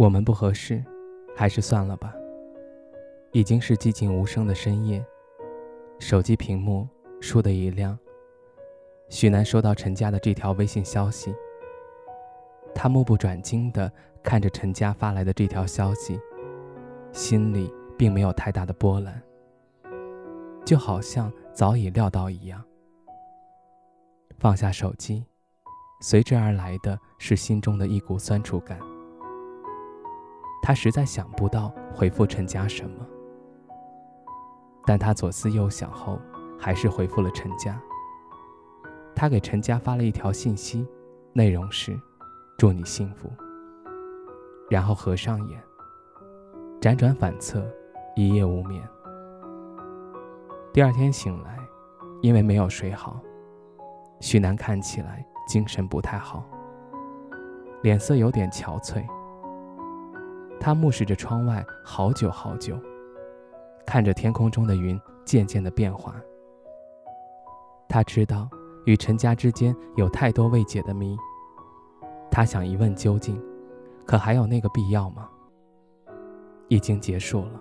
[0.00, 0.82] 我们不合适，
[1.36, 2.14] 还是算了吧。
[3.32, 5.04] 已经是寂静无声的深夜，
[5.98, 6.88] 手机屏幕
[7.20, 7.98] 倏地一亮。
[9.10, 11.34] 许南收到陈家的这条微信消息，
[12.74, 13.92] 他目不转睛地
[14.22, 16.18] 看着陈家发来的这条消息，
[17.12, 19.22] 心里并没有太大的波澜，
[20.64, 22.64] 就好像早已料到一样。
[24.38, 25.26] 放下手机，
[26.00, 28.78] 随之而来的是心中的一股酸楚感。
[30.62, 33.06] 他实在想不到回复陈家什么，
[34.86, 36.18] 但他左思右想后，
[36.58, 37.80] 还是回复了陈家。
[39.14, 40.86] 他给陈家发了一条信息，
[41.32, 41.98] 内容是
[42.56, 43.30] ：“祝你幸福。”
[44.70, 45.62] 然后合上眼，
[46.80, 47.62] 辗转反侧，
[48.14, 48.82] 一夜无眠。
[50.72, 51.58] 第二天醒来，
[52.22, 53.20] 因为没有睡好，
[54.20, 56.44] 许南看起来精神不太好，
[57.82, 59.04] 脸色有点憔悴。
[60.60, 62.78] 他目视着窗外好久好久，
[63.86, 66.14] 看着天空中的云渐渐的变化。
[67.88, 68.46] 他知道
[68.84, 71.16] 与陈家之间有太多未解的谜，
[72.30, 73.42] 他想一问究竟，
[74.04, 75.30] 可还有那个必要吗？
[76.68, 77.60] 已经结束了。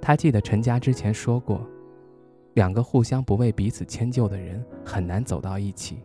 [0.00, 1.60] 他记得陈家之前说过，
[2.54, 6.02] 两个互相不为彼此迁就的人很难走到一起。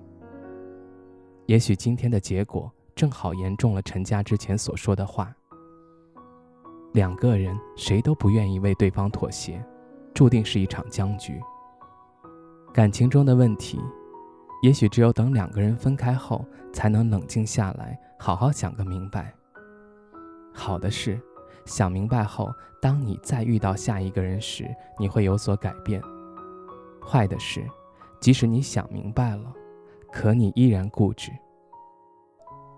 [1.45, 2.69] 也许今天的结果。
[2.99, 5.33] 正好言中了陈家之前所说的话。
[6.91, 9.63] 两个人谁都不愿意为对方妥协，
[10.13, 11.39] 注定是一场僵局。
[12.73, 13.79] 感情中的问题，
[14.61, 19.33] 也许只有等两个人分开后，才能冷静下来，好好想个明白。
[20.53, 21.17] 好的是，
[21.63, 22.51] 想明白后，
[22.81, 26.01] 当你再遇到下一个人时，你会有所改变。
[27.01, 27.65] 坏的是，
[28.19, 29.53] 即使你想明白了，
[30.11, 31.31] 可你依然固执。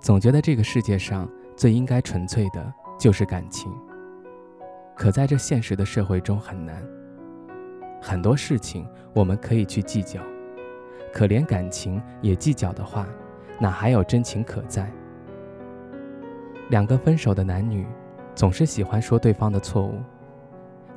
[0.02, 3.72] 总觉得这个世界上最应该纯粹的就是感情，
[4.96, 6.84] 可在这现实的社会中很难。
[8.02, 10.20] 很多事情我们可以去计较，
[11.14, 13.06] 可连感情也计较的话，
[13.60, 14.92] 哪还有真情可在？
[16.70, 17.86] 两个分手的男女，
[18.34, 20.00] 总是喜欢说对方的错误，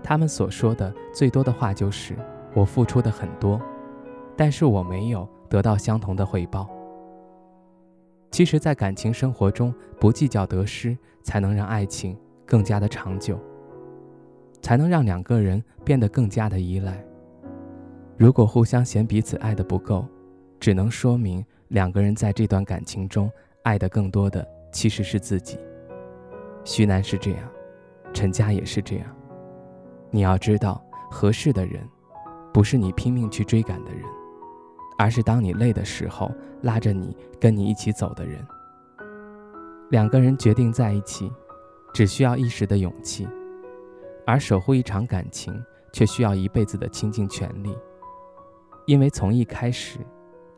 [0.03, 2.17] 他们所说的最多的话就是
[2.57, 3.61] “我付出的很多，
[4.35, 6.67] 但是我没有得到相同的回报。”
[8.35, 13.39] 其实，在感情生活中，不计较得失，才能让爱情更加的长久，
[14.61, 17.01] 才能让两个人变得更加的依赖。
[18.17, 20.05] 如果互相嫌彼此爱的不够，
[20.59, 23.31] 只能说明两个人在这段感情中
[23.63, 25.57] 爱的更多的其实是自己。
[26.65, 27.49] 徐楠是这样，
[28.13, 29.07] 陈佳也是这样。
[30.11, 31.89] 你要知道，合适的人，
[32.53, 34.03] 不是你拼命去追赶的人。
[34.99, 36.31] 而是当你累的时候，
[36.63, 38.45] 拉着你跟你一起走的人。
[39.91, 41.31] 两个人决定在一起，
[41.93, 43.27] 只需要一时的勇气；
[44.27, 45.55] 而守护一场感情，
[45.93, 47.77] 却需要一辈子的倾尽全力。
[48.87, 49.99] 因为从一开始，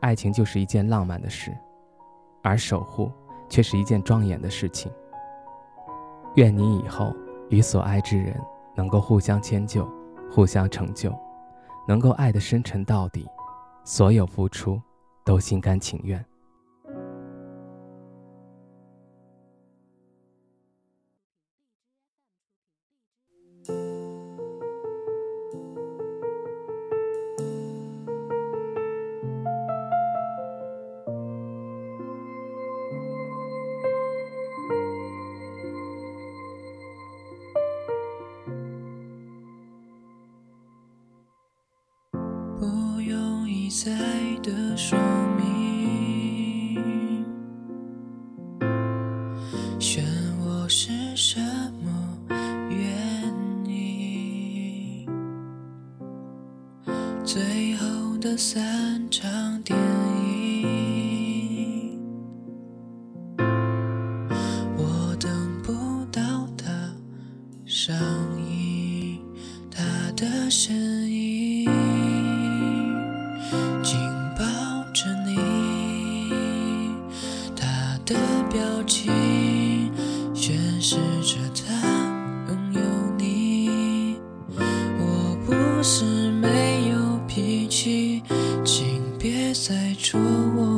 [0.00, 1.56] 爱情就是一件浪漫的事，
[2.42, 3.10] 而守护
[3.48, 4.90] 却是一件庄严的事情。
[6.36, 7.14] 愿你以后
[7.48, 8.38] 与所爱之人
[8.74, 9.88] 能够互相迁就，
[10.30, 11.12] 互相成就，
[11.88, 13.26] 能够爱得深沉到底。
[13.88, 14.82] 所有付出，
[15.24, 16.22] 都心甘情愿。
[43.68, 43.90] 在
[44.42, 44.96] 的说
[45.36, 47.24] 明，
[49.80, 50.04] 选
[50.40, 51.40] 我是什
[51.82, 52.18] 么
[52.70, 52.78] 原
[53.64, 55.06] 因？
[57.24, 59.76] 最后的散场电
[60.22, 62.00] 影，
[64.76, 65.30] 我等
[65.62, 65.72] 不
[66.12, 66.94] 到它
[67.64, 67.96] 上
[68.40, 69.20] 映，
[69.70, 69.82] 它
[70.16, 71.05] 的身影。
[78.56, 79.92] 表情
[80.34, 81.74] 宣示着他
[82.48, 82.80] 拥有
[83.18, 84.16] 你。
[84.98, 88.22] 我不是没有脾气，
[88.64, 90.18] 请别再戳
[90.56, 90.75] 我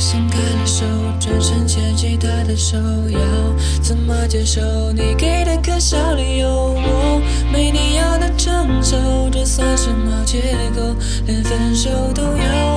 [0.00, 0.86] 松开了手，
[1.20, 2.78] 转身牵起他的手，
[3.10, 3.20] 要
[3.82, 4.60] 怎么接受
[4.92, 6.74] 你给的可笑理由？
[6.74, 8.96] 我没你要的成熟，
[9.30, 10.40] 这算什么借
[10.74, 10.96] 口？
[11.26, 12.69] 连分手都要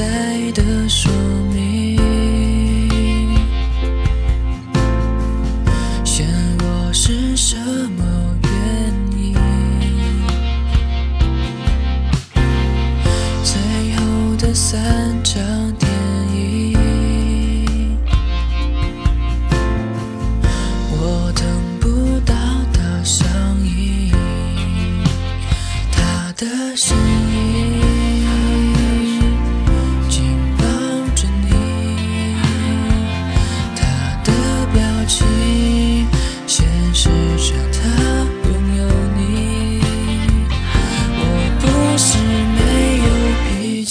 [0.00, 1.12] 在的说
[1.52, 1.98] 明，
[6.06, 6.26] 选
[6.60, 7.54] 我是什
[7.98, 8.50] 么原
[9.22, 9.34] 因？
[13.44, 13.52] 最
[13.96, 15.59] 后的散场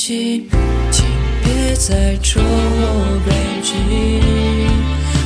[0.09, 0.49] 请
[1.43, 3.69] 别再戳我背脊。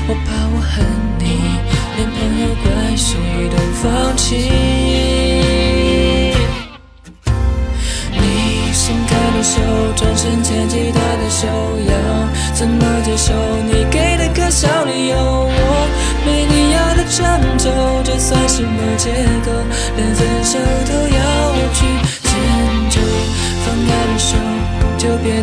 [0.09, 0.83] 我怕我恨
[1.17, 1.23] 你，
[1.95, 3.15] 连朋友关系
[3.49, 3.81] 都放
[4.17, 4.35] 弃。
[8.11, 9.55] 你松开的手，
[9.95, 11.47] 转身牵起他的手，
[11.87, 11.95] 要
[12.53, 13.31] 怎么接受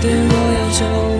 [0.01, 1.20] 对我要求，